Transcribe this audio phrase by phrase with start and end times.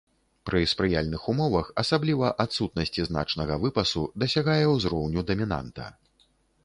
[0.49, 5.85] Пры спрыяльных умовах, асабліва адсутнасці значнага выпасу, дасягае ўзроўню дамінанта.